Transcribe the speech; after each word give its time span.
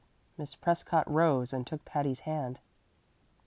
Miss 0.35 0.55
Prescott 0.55 1.07
rose 1.07 1.53
and 1.53 1.67
took 1.67 1.85
Patty's 1.85 2.21
hand. 2.21 2.59